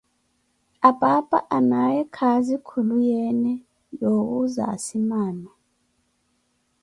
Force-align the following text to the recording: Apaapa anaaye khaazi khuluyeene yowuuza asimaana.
Apaapa 0.89 1.37
anaaye 1.57 2.01
khaazi 2.15 2.55
khuluyeene 2.67 3.51
yowuuza 3.99 4.61
asimaana. 4.73 5.49